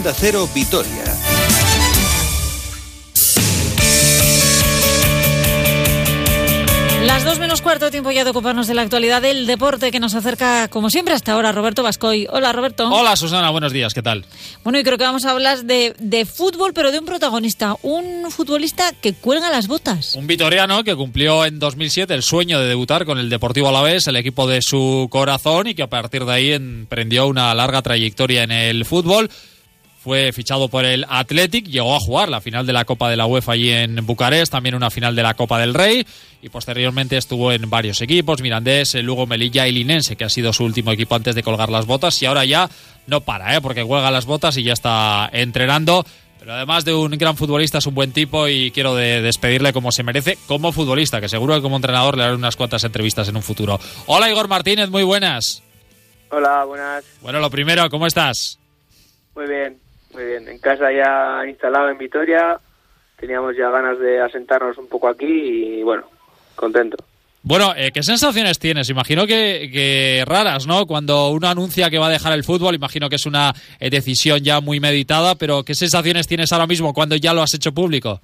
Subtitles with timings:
[0.00, 1.04] Onda Cero Vitoria.
[7.04, 10.14] Las dos menos cuarto tiempo ya de ocuparnos de la actualidad del deporte que nos
[10.14, 12.26] acerca, como siempre, hasta ahora Roberto Vascoy.
[12.30, 12.88] Hola, Roberto.
[12.88, 14.24] Hola, Susana, buenos días, ¿qué tal?
[14.64, 18.30] Bueno, y creo que vamos a hablar de, de fútbol, pero de un protagonista, un
[18.30, 20.14] futbolista que cuelga las botas.
[20.14, 24.16] Un vitoriano que cumplió en 2007 el sueño de debutar con el Deportivo Alavés, el
[24.16, 28.52] equipo de su corazón, y que a partir de ahí emprendió una larga trayectoria en
[28.52, 29.28] el fútbol
[30.02, 33.26] fue fichado por el Athletic, llegó a jugar la final de la Copa de la
[33.26, 36.06] UEFA allí en Bucarest, también una final de la Copa del Rey
[36.40, 40.64] y posteriormente estuvo en varios equipos, Mirandés, Lugo, Melilla y Linense, que ha sido su
[40.64, 42.70] último equipo antes de colgar las botas y ahora ya
[43.06, 43.60] no para, ¿eh?
[43.60, 46.06] porque cuelga las botas y ya está entrenando.
[46.38, 49.92] Pero además de un gran futbolista, es un buen tipo y quiero de despedirle como
[49.92, 53.36] se merece como futbolista, que seguro que como entrenador le haré unas cuantas entrevistas en
[53.36, 53.78] un futuro.
[54.06, 55.62] Hola Igor Martínez, muy buenas.
[56.30, 57.04] Hola, buenas.
[57.20, 58.58] Bueno, lo primero, ¿cómo estás?
[59.34, 59.78] Muy bien,
[60.12, 60.48] muy bien.
[60.48, 62.58] En casa ya instalado en Vitoria,
[63.18, 66.04] teníamos ya ganas de asentarnos un poco aquí y bueno,
[66.56, 66.96] contento.
[67.42, 68.90] Bueno, eh, ¿qué sensaciones tienes?
[68.90, 70.86] Imagino que, que, raras, ¿no?
[70.86, 74.40] Cuando uno anuncia que va a dejar el fútbol, imagino que es una eh, decisión
[74.40, 78.20] ya muy meditada, pero ¿qué sensaciones tienes ahora mismo cuando ya lo has hecho público?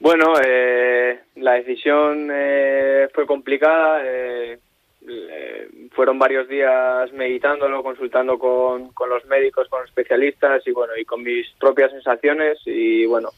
[0.00, 4.00] Bueno, eh, la decisión eh, fue complicada.
[5.98, 11.04] Fueron varios días meditándolo, consultando con, con, los médicos, con los especialistas y bueno, y
[11.04, 13.30] con mis propias sensaciones y bueno,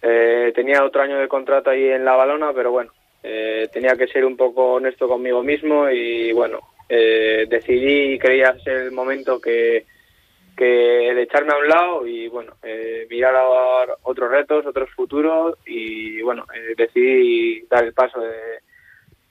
[0.00, 2.90] eh, tenía otro año de contrato ahí en la balona, pero bueno,
[3.22, 8.58] eh, tenía que ser un poco honesto conmigo mismo y bueno, eh, decidí y creía
[8.60, 9.84] ser el momento que,
[10.56, 13.44] que de echarme a un lado y bueno, eh, mirar a
[14.04, 18.60] otros retos, otros futuros y bueno, eh, decidí dar el paso de,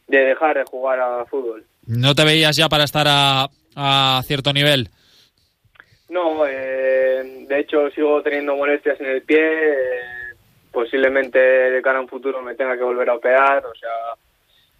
[0.05, 1.65] de dejar de jugar a fútbol.
[1.89, 4.89] ¿No te veías ya para estar a, a cierto nivel?
[6.09, 10.01] No, eh, de hecho sigo teniendo molestias en el pie, eh,
[10.71, 13.89] posiblemente de cara a un futuro me tenga que volver a operar, o sea,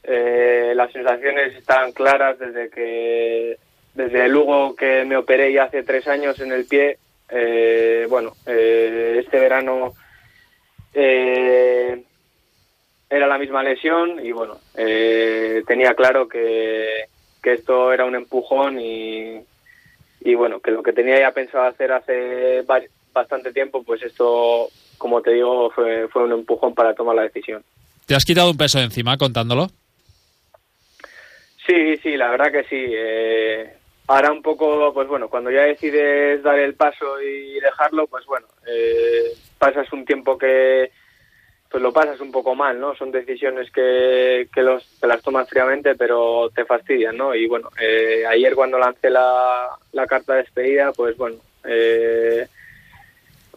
[0.04, 3.58] eh, las sensaciones están claras desde que
[3.96, 9.40] desde Lugo que me operé ya hace tres años en el pie, eh, bueno, este
[9.40, 9.94] verano
[13.40, 17.06] misma lesión y bueno, eh, tenía claro que,
[17.42, 19.40] que, esto era un empujón y,
[20.22, 22.64] y, bueno, que lo que tenía ya pensado hacer hace
[23.14, 27.64] bastante tiempo, pues esto, como te digo, fue, fue un empujón para tomar la decisión.
[28.06, 29.68] ¿Te has quitado un peso de encima contándolo?
[31.66, 32.86] Sí, sí, la verdad que sí.
[32.90, 33.74] Eh,
[34.08, 38.48] ahora un poco, pues bueno, cuando ya decides dar el paso y dejarlo, pues bueno,
[38.68, 40.92] eh, pasas un tiempo que
[41.70, 42.96] pues lo pasas un poco mal, ¿no?
[42.96, 47.36] Son decisiones que, que, los, que las tomas fríamente, pero te fastidian, ¿no?
[47.36, 52.48] Y bueno, eh, ayer cuando lancé la, la, carta de despedida, pues bueno, eh,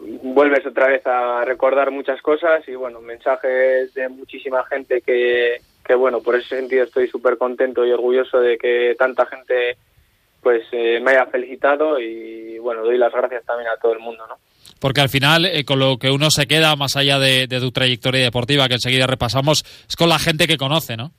[0.01, 5.95] vuelves otra vez a recordar muchas cosas y bueno, mensajes de muchísima gente que, que
[5.95, 9.77] bueno, por ese sentido estoy súper contento y orgulloso de que tanta gente
[10.43, 14.27] pues eh, me haya felicitado y bueno, doy las gracias también a todo el mundo,
[14.27, 14.37] ¿no?
[14.81, 18.23] Porque al final eh, con lo que uno se queda más allá de, tu trayectoria
[18.23, 21.13] deportiva que enseguida repasamos es con la gente que conoce, ¿no?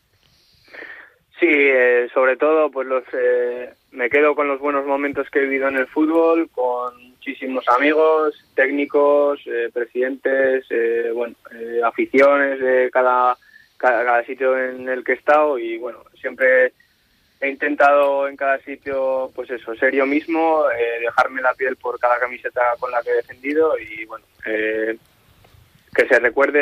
[1.40, 5.44] Sí, eh, sobre todo pues los eh, me quedo con los buenos momentos que he
[5.44, 10.66] vivido en el fútbol, con muchísimos amigos, técnicos, eh, presidentes,
[11.14, 11.36] bueno,
[11.84, 13.36] aficiones de cada,
[13.78, 16.72] cada, cada sitio en el que he estado y bueno, siempre
[17.44, 22.00] he intentado en cada sitio, pues eso, ser yo mismo, eh, dejarme la piel por
[22.00, 24.98] cada camiseta con la que he defendido y bueno, eh,
[25.94, 26.60] que se recuerde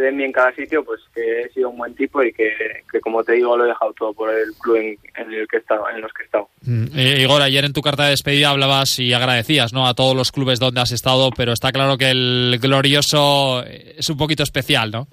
[0.00, 2.52] de mí en cada sitio, pues que he sido un buen tipo y que,
[2.90, 5.56] que como te digo, lo he dejado todo por el club en, en el que
[5.56, 6.48] he estado, en los que he estado.
[6.62, 9.86] Mm, eh, Igor, ayer en tu carta de despedida hablabas y agradecías ¿no?
[9.86, 14.18] a todos los clubes donde has estado, pero está claro que el glorioso es un
[14.18, 15.06] poquito especial, ¿no?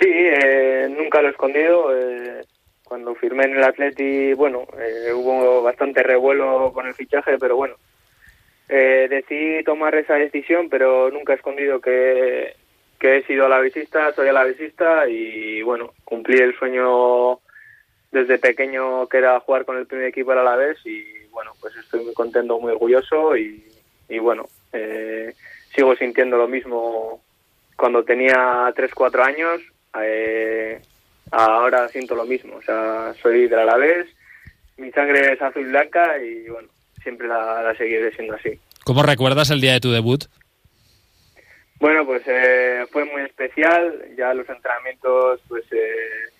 [0.00, 1.94] Sí, eh, nunca lo he escondido.
[1.94, 2.42] Eh,
[2.90, 7.76] cuando firmé en el Atleti, bueno, eh, hubo bastante revuelo con el fichaje, pero bueno,
[8.68, 12.56] eh, decidí tomar esa decisión, pero nunca he escondido que,
[12.98, 17.38] que he sido alavesista, soy alavesista y bueno, cumplí el sueño
[18.10, 22.04] desde pequeño que era jugar con el primer equipo del Alavés y bueno, pues estoy
[22.04, 23.62] muy contento, muy orgulloso y,
[24.08, 25.32] y bueno, eh,
[25.72, 27.22] sigo sintiendo lo mismo
[27.76, 29.60] cuando tenía 3, 4 años.
[30.02, 30.82] Eh,
[31.30, 34.06] ahora siento lo mismo, o sea, soy del Alavés,
[34.76, 36.68] mi sangre es azul y blanca y bueno,
[37.02, 38.58] siempre la, la seguiré siendo así.
[38.84, 40.24] ¿Cómo recuerdas el día de tu debut?
[41.78, 46.30] Bueno, pues eh, fue muy especial, ya los entrenamientos pues eh,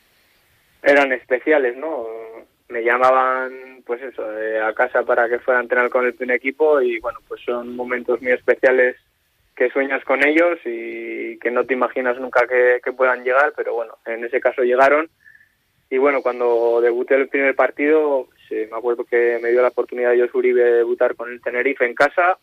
[0.83, 2.07] eran especiales, ¿no?
[2.71, 4.25] me llamaban, pues eso,
[4.65, 7.75] a casa para que fuera a entrenar con el primer equipo y bueno, pues son
[7.75, 8.97] momentos muy especiales
[9.61, 13.99] que sueñas con ellos y que no te imaginas nunca que, puedan llegar, pero bueno,
[14.07, 15.11] en ese caso llegaron.
[15.91, 20.31] Y bueno, cuando debuté el primer partido, me acuerdo que me dio la oportunidad de
[20.33, 22.39] Uribe de debutar con el Tenerife en casa,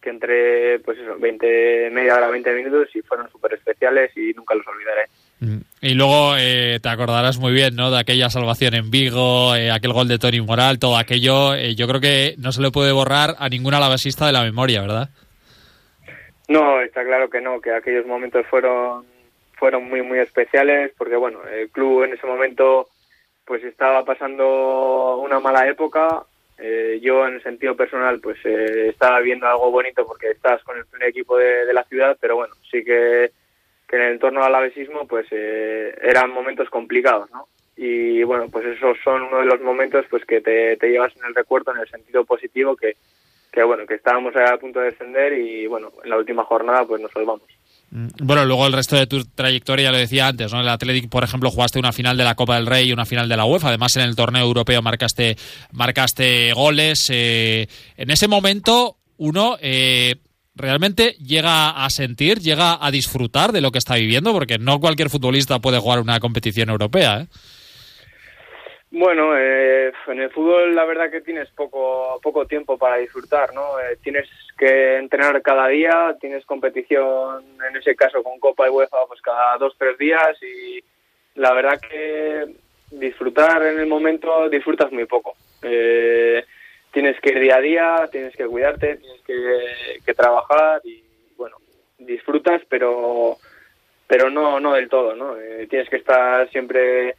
[0.00, 4.56] que entré, pues eso, 20, media hora, 20 minutos y fueron súper especiales y nunca
[4.56, 5.04] los olvidaré.
[5.38, 5.60] Mm.
[5.80, 7.92] Y luego eh, te acordarás muy bien, ¿no?
[7.92, 11.54] De aquella salvación en Vigo, eh, aquel gol de Tony Moral, todo aquello.
[11.54, 14.80] Eh, yo creo que no se le puede borrar a ninguna alavesista de la memoria,
[14.80, 15.10] ¿verdad?
[16.48, 19.04] No, está claro que no, que aquellos momentos fueron
[19.58, 22.88] fueron muy muy especiales porque bueno, el club en ese momento
[23.44, 26.24] pues estaba pasando una mala época.
[27.00, 31.08] yo en el sentido personal pues estaba viendo algo bonito porque estás con el primer
[31.08, 33.30] equipo de la ciudad, pero bueno, sí que
[33.88, 37.48] que en el entorno al avesismo pues eh, eran momentos complicados, ¿no?
[37.76, 41.34] Y bueno, pues esos son uno de los momentos pues que te, llevas en el
[41.34, 42.96] recuerdo en el sentido positivo que,
[43.56, 47.00] que bueno, que estábamos a punto de descender y bueno, en la última jornada pues
[47.00, 47.48] nos salvamos.
[47.90, 50.60] Mm, bueno, luego el resto de tu trayectoria, lo decía antes, ¿no?
[50.60, 53.30] El Athletic, por ejemplo, jugaste una final de la Copa del Rey y una final
[53.30, 53.68] de la UEFA.
[53.68, 55.38] Además, en el torneo europeo marcaste,
[55.72, 57.08] marcaste goles.
[57.10, 57.66] Eh,
[57.96, 60.16] en ese momento, uno, eh,
[60.54, 65.08] realmente llega a sentir, llega a disfrutar de lo que está viviendo, porque no cualquier
[65.08, 67.22] futbolista puede jugar una competición europea.
[67.22, 67.26] ¿eh?
[68.98, 73.78] Bueno, eh, en el fútbol la verdad que tienes poco poco tiempo para disfrutar, ¿no?
[73.78, 74.26] Eh, tienes
[74.56, 79.58] que entrenar cada día, tienes competición, en ese caso con Copa y UEFA, pues cada
[79.58, 80.82] dos tres días y
[81.34, 82.46] la verdad que
[82.90, 85.36] disfrutar en el momento disfrutas muy poco.
[85.60, 86.42] Eh,
[86.90, 89.20] tienes que ir día a día, tienes que cuidarte, tienes
[90.06, 91.04] que, trabajar y
[91.36, 91.58] bueno,
[91.98, 93.36] disfrutas, pero
[94.06, 95.36] pero no no del todo, ¿no?
[95.36, 97.14] Eh, tienes que estar siempre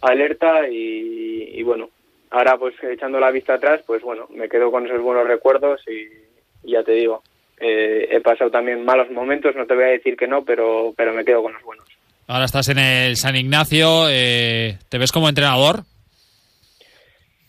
[0.00, 1.90] alerta y, bueno,
[2.30, 6.70] ahora pues echando la vista atrás, pues bueno, me quedo con esos buenos recuerdos y,
[6.70, 7.22] ya te digo,
[7.60, 11.12] eh, he pasado también malos momentos, no te voy a decir que no, pero pero
[11.12, 11.86] me quedo con los buenos.
[12.26, 15.84] Ahora estás en el San Ignacio, eh, ¿te ves como entrenador?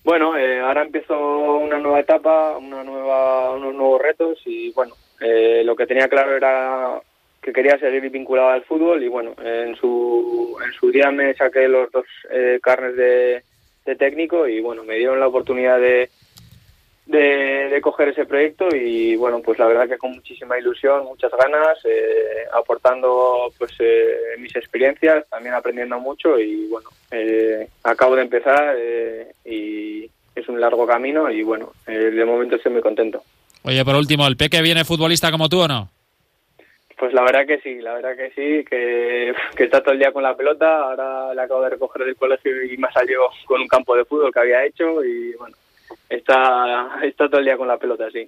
[0.04, 1.20] Bueno, eh, ahora empiezo
[1.58, 6.36] una nueva etapa, una nueva, unos nuevos retos y bueno, eh, lo que tenía claro
[6.36, 7.02] era
[7.50, 11.68] que quería seguir vinculado al fútbol y bueno, en su, en su día me saqué
[11.68, 13.44] los dos eh, carnes de,
[13.98, 16.12] técnico y bueno, me dieron la oportunidad de,
[17.08, 21.80] de, coger ese proyecto y bueno, pues la verdad que con muchísima ilusión, muchas ganas,
[21.86, 28.78] eh, aportando pues eh, mis experiencias, también aprendiendo mucho y bueno, eh, acabo de empezar
[29.44, 33.24] y es un largo camino y bueno, de momento estoy muy contento.
[33.64, 35.90] Oye, por último, ¿el Peque viene futbolista como tú o no?
[37.00, 40.12] Pues la verdad que sí, la verdad que sí, que, que, está todo el día
[40.12, 43.70] con la pelota, ahora le acabo de recoger del colegio y me salió con un
[43.70, 45.56] campo de fútbol que había hecho y bueno,
[46.10, 48.28] está, está todo el día con la pelota, sí.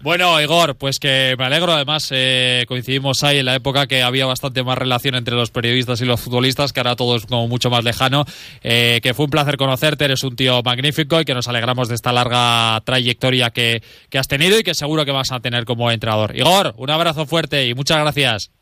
[0.00, 1.72] Bueno, Igor, pues que me alegro.
[1.72, 6.00] Además, eh, coincidimos ahí en la época que había bastante más relación entre los periodistas
[6.00, 8.24] y los futbolistas, que ahora todo es como mucho más lejano.
[8.62, 11.96] Eh, que fue un placer conocerte, eres un tío magnífico y que nos alegramos de
[11.96, 15.90] esta larga trayectoria que, que has tenido y que seguro que vas a tener como
[15.90, 16.36] entrenador.
[16.36, 18.52] Igor, un abrazo fuerte y muchas gracias.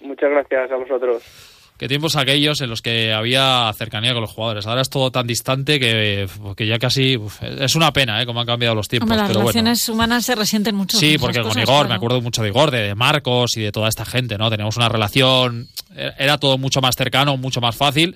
[0.00, 4.66] Muchas gracias a vosotros qué tiempos aquellos en los que había cercanía con los jugadores.
[4.66, 6.28] Ahora es todo tan distante que,
[6.58, 7.18] ya casi
[7.58, 8.26] es una pena, ¿eh?
[8.26, 9.16] Cómo han cambiado los tiempos.
[9.16, 10.98] las relaciones humanas se resienten mucho.
[10.98, 14.04] Sí, porque con Igor, me acuerdo mucho de Igor, de, Marcos y de toda esta
[14.04, 14.50] gente, ¿no?
[14.50, 18.14] Teníamos una relación, era todo mucho más cercano, mucho más fácil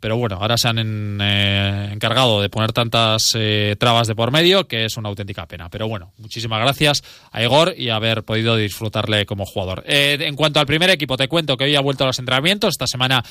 [0.00, 4.66] pero bueno, ahora se han eh, encargado de poner tantas eh, trabas de por medio
[4.66, 5.68] que es una auténtica pena.
[5.68, 9.84] Pero bueno, muchísimas gracias a Igor y haber podido disfrutarle como jugador.
[9.86, 12.70] Eh, en cuanto al primer equipo, te cuento que hoy ha vuelto a los entrenamientos.
[12.74, 13.22] Esta semana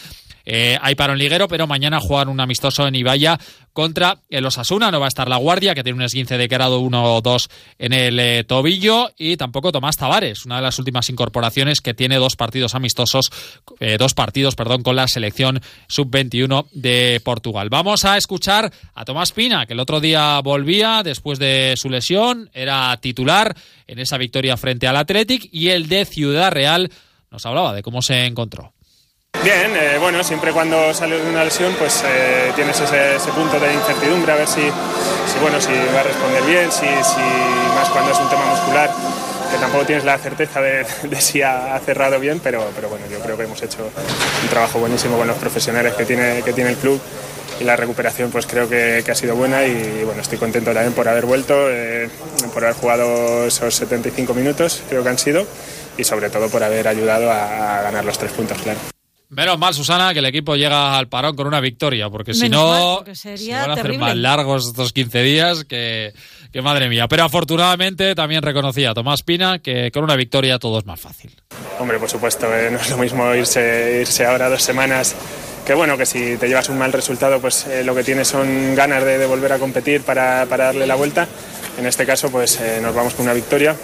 [0.82, 3.38] hay paro en liguero, pero mañana juegan un amistoso en Ibaya
[3.74, 4.92] contra el Osasuna.
[4.92, 7.50] No va a estar la Guardia, que tiene un esguince de grado 1 o 2
[7.80, 9.12] en el eh, tobillo.
[9.18, 13.32] Y tampoco Tomás Tavares, una de las últimas incorporaciones que tiene dos partidos amistosos,
[13.80, 17.70] eh, dos partidos, perdón, con la selección sub-21 de Portugal.
[17.70, 22.50] Vamos a escuchar a Tomás Pina, que el otro día volvía después de su lesión,
[22.54, 23.56] era titular
[23.88, 26.92] en esa victoria frente al Athletic y el de Ciudad Real
[27.32, 28.74] nos hablaba de cómo se encontró.
[29.44, 33.74] Bien, eh, bueno, siempre cuando sales de una lesión pues eh, tienes ese, punto de
[33.74, 34.62] incertidumbre a ver si,
[35.40, 38.92] bueno, si va a responder bien, si, más cuando es un tema muscular,
[39.50, 40.86] que tampoco tienes la certeza de,
[41.22, 43.90] si ha, cerrado bien, pero, pero bueno, yo creo que hemos hecho
[44.44, 47.00] un trabajo buenísimo con los profesionales que tiene, que tiene el club
[47.62, 51.08] y la recuperación pues creo que, ha sido buena y bueno, estoy contento también por
[51.08, 52.10] haber vuelto, eh,
[52.54, 55.48] por haber jugado esos 75 minutos, creo que han sido,
[55.98, 58.99] y sobre todo por haber ayudado a, a ganar los tres puntos, claro.
[59.30, 62.68] Menos mal, Susana, que el equipo llega al parón con una victoria, porque si Menos
[62.70, 64.06] mal, no, porque sería se van a hacer terrible.
[64.06, 66.14] más largos estos 15 días que,
[66.52, 67.08] que madre mía.
[67.08, 71.32] Pero afortunadamente también reconocía Tomás Pina que con una victoria todo es más fácil.
[71.78, 75.16] Hombre, por supuesto, eh, no es lo mismo irse, irse ahora dos semanas
[75.64, 78.74] que bueno, que si te llevas un mal resultado, pues eh, lo que tienes son
[78.74, 81.28] ganas de, de volver a competir para, para darle la vuelta.
[81.78, 83.76] En este caso, pues eh, nos vamos con una victoria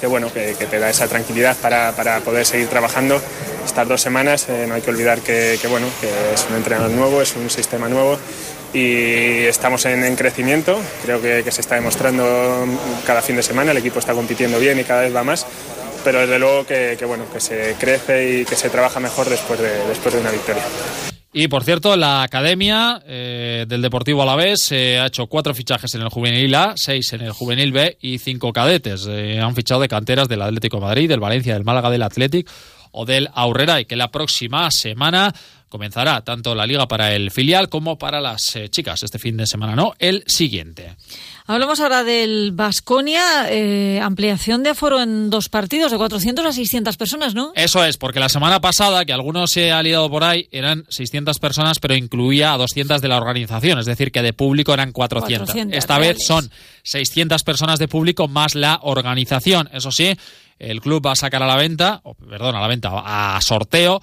[0.00, 3.20] que bueno, que, te da esa tranquilidad para, para poder seguir trabajando
[3.64, 4.46] estas dos semanas.
[4.48, 5.86] Eh, no hay que olvidar que, que, bueno,
[6.34, 8.18] es un entrenador nuevo, es un sistema nuevo
[8.72, 10.78] y estamos en, en crecimiento.
[11.04, 12.66] Creo que, que se está demostrando
[13.06, 15.46] cada fin de semana, el equipo está compitiendo bien y cada vez va más
[16.04, 19.58] pero desde luego que, que, bueno que se crece y que se trabaja mejor después
[19.58, 20.62] de, después de una victoria.
[21.36, 26.02] Y por cierto, la academia eh, del Deportivo Alavés eh, ha hecho cuatro fichajes en
[26.02, 29.08] el Juvenil A, seis en el Juvenil B y cinco cadetes.
[29.10, 32.48] Eh, han fichado de canteras del Atlético Madrid, del Valencia, del Málaga, del Athletic
[32.94, 35.34] o del Aurrera y que la próxima semana
[35.74, 39.02] comenzará tanto la liga para el filial como para las eh, chicas.
[39.02, 40.94] Este fin de semana no, el siguiente.
[41.46, 46.96] Hablamos ahora del Vasconia, eh, ampliación de aforo en dos partidos, de 400 a 600
[46.96, 47.50] personas, ¿no?
[47.56, 51.40] Eso es, porque la semana pasada, que algunos se ha liado por ahí, eran 600
[51.40, 55.48] personas, pero incluía a 200 de la organización, es decir, que de público eran 400.
[55.50, 56.18] 400 Esta reales.
[56.18, 56.50] vez son
[56.84, 59.68] 600 personas de público más la organización.
[59.72, 60.16] Eso sí,
[60.70, 64.00] el club va a sacar a la venta, perdón, a la venta, a sorteo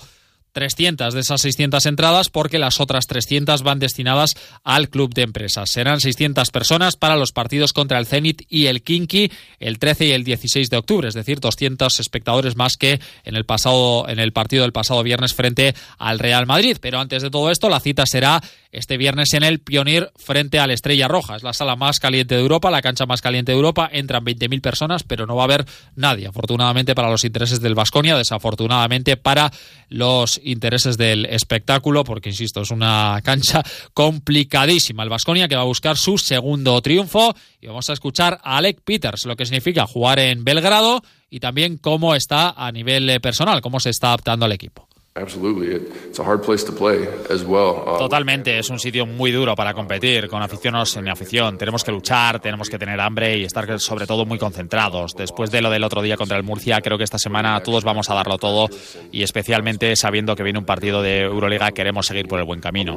[0.51, 5.69] 300 de esas 600 entradas porque las otras 300 van destinadas al club de empresas.
[5.71, 10.11] Serán 600 personas para los partidos contra el Zenit y el Kinky el 13 y
[10.11, 14.33] el 16 de octubre, es decir, 200 espectadores más que en el pasado en el
[14.33, 18.05] partido del pasado viernes frente al Real Madrid, pero antes de todo esto la cita
[18.05, 18.41] será
[18.71, 21.35] este viernes en el Pionir frente al Estrella Roja.
[21.35, 23.89] Es la sala más caliente de Europa, la cancha más caliente de Europa.
[23.91, 25.65] Entran 20.000 personas, pero no va a haber
[25.95, 26.27] nadie.
[26.27, 29.51] Afortunadamente para los intereses del Vasconia, desafortunadamente para
[29.89, 35.03] los intereses del espectáculo, porque insisto, es una cancha complicadísima.
[35.03, 38.81] El Vasconia que va a buscar su segundo triunfo y vamos a escuchar a Alec
[38.83, 43.61] Peters, lo que significa jugar en Belgrado y también cómo está a nivel eh, personal,
[43.61, 44.87] cómo se está adaptando al equipo.
[45.13, 45.75] Absolutely.
[45.75, 47.97] It- It's a hard place to play as well.
[47.97, 51.57] Totalmente, es un sitio muy duro para competir, con afición o sin afición.
[51.57, 55.13] Tenemos que luchar, tenemos que tener hambre y estar sobre todo muy concentrados.
[55.15, 58.09] Después de lo del otro día contra el Murcia, creo que esta semana todos vamos
[58.09, 58.67] a darlo todo
[59.11, 62.93] y especialmente sabiendo que viene un partido de Euroliga, queremos seguir por el buen camino.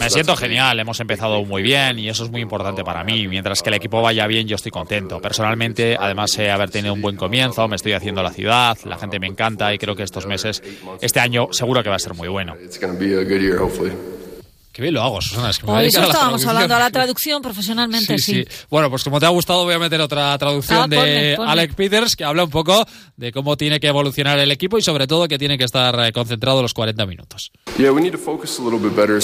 [0.00, 3.26] Me siento genial, hemos empezado muy bien y eso es muy importante para mí.
[3.28, 5.20] Mientras que el equipo vaya bien, yo estoy contento.
[5.20, 9.18] Personalmente, además de haber tenido un buen comienzo, me estoy haciendo la ciudad, la gente
[9.18, 10.62] me encanta y creo que estos meses,
[11.02, 12.56] este año seguro que va a ser muy bueno.
[14.76, 15.48] Qué bien lo hago, Susana.
[15.48, 16.50] Es que me a eso a estábamos traducción.
[16.50, 18.44] hablando a la traducción profesionalmente, sí.
[18.68, 21.50] Bueno, pues como te ha gustado, voy a meter otra traducción Ah, de ponme, ponme.
[21.50, 22.84] Alec Peters que habla un poco
[23.16, 26.12] de cómo tiene que evolucionar el equipo y sobre todo que tiene que estar eh,
[26.12, 27.52] concentrado los 40 minutos.
[27.78, 29.18] Yeah, a better,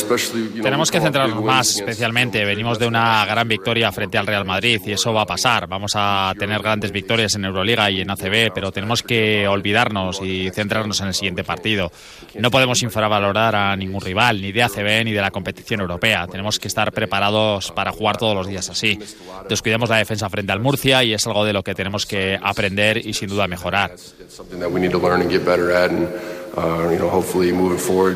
[0.63, 2.47] Tenemos que centrarnos más, especialmente.
[2.47, 5.67] Venimos de una gran victoria frente al Real Madrid y eso va a pasar.
[5.67, 10.49] Vamos a tener grandes victorias en Euroliga y en ACB, pero tenemos que olvidarnos y
[10.51, 11.93] centrarnos en el siguiente partido.
[12.39, 16.29] No podemos infravalorar a ningún rival, ni de ACB ni de la competición europea.
[16.29, 18.97] Tenemos que estar preparados para jugar todos los días así.
[19.49, 23.05] Descuidamos la defensa frente al Murcia y es algo de lo que tenemos que aprender
[23.05, 23.91] y sin duda mejorar.
[23.91, 23.97] Uh.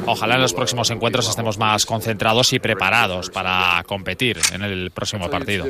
[0.06, 5.28] Ojalá en los próximos encuentros estemos más concentrados y preparados para competir en el próximo
[5.28, 5.66] partido.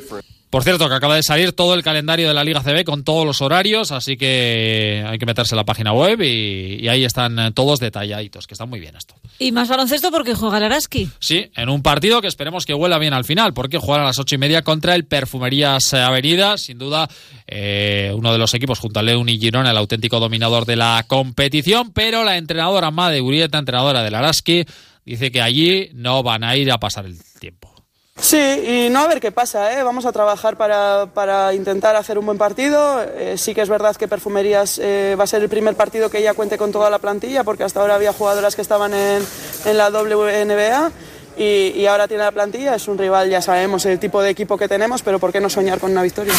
[0.57, 3.27] Por cierto, que acaba de salir todo el calendario de la Liga CB con todos
[3.27, 7.39] los horarios, así que hay que meterse en la página web y, y ahí están
[7.39, 9.15] eh, todos detalladitos, que está muy bien esto.
[9.39, 11.11] Y más baloncesto porque juega el Araski.
[11.19, 14.19] Sí, en un partido que esperemos que huela bien al final, porque juegan a las
[14.19, 17.07] ocho y media contra el Perfumerías eh, Avenida, sin duda
[17.47, 21.05] eh, uno de los equipos junto al León y Girona, el auténtico dominador de la
[21.07, 24.65] competición, pero la entrenadora Made Urieta, entrenadora del Araski,
[25.05, 27.75] dice que allí no van a ir a pasar el tiempo.
[28.19, 29.83] Sí, y no a ver qué pasa, ¿eh?
[29.83, 33.03] vamos a trabajar para, para intentar hacer un buen partido.
[33.03, 36.19] Eh, sí que es verdad que Perfumerías eh, va a ser el primer partido que
[36.19, 39.23] ella cuente con toda la plantilla, porque hasta ahora había jugadoras que estaban en,
[39.67, 40.91] en la WNBA
[41.37, 42.75] y, y ahora tiene la plantilla.
[42.75, 45.51] Es un rival, ya sabemos el tipo de equipo que tenemos, pero ¿por qué no
[45.51, 46.35] soñar con una victoria?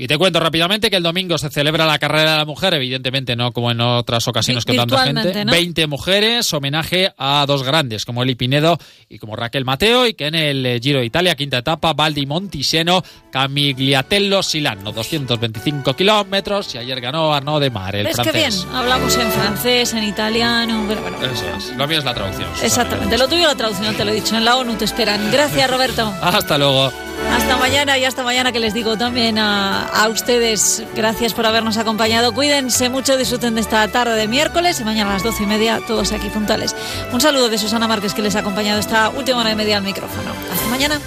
[0.00, 3.34] Y te cuento rápidamente que el domingo se celebra la carrera de la mujer, evidentemente
[3.34, 5.44] no como en otras ocasiones que tanta gente.
[5.44, 5.50] ¿no?
[5.50, 8.78] 20 mujeres, homenaje a dos grandes como Eli Pinedo
[9.08, 12.26] y como Raquel Mateo, y que en el eh, Giro de Italia, quinta etapa, Valdi
[12.26, 13.02] Montiseno,
[13.32, 18.64] Camigliatello Silano, 225 kilómetros, y ayer ganó Arnaud de Mar, el ¿Ves qué francés.
[18.64, 18.76] bien?
[18.76, 20.84] Hablamos en francés, en italiano.
[20.86, 21.16] Bueno, bueno.
[21.24, 22.48] Eso es, lo mío es la traducción.
[22.62, 24.36] Exactamente, lo tuyo la traducción, te lo he dicho.
[24.36, 25.28] En la ONU te esperan.
[25.32, 26.14] Gracias, Roberto.
[26.22, 27.07] Hasta luego.
[27.32, 30.82] Hasta mañana y hasta mañana que les digo también a, a, ustedes.
[30.94, 32.32] Gracias por habernos acompañado.
[32.32, 35.80] Cuídense mucho, disfruten de esta tarde de miércoles y mañana a las doce y media
[35.86, 36.74] todos aquí puntuales.
[37.12, 39.84] Un saludo de Susana Márquez que les ha acompañado esta última hora y media al
[39.84, 40.32] micrófono.
[40.52, 41.00] Hasta mañana.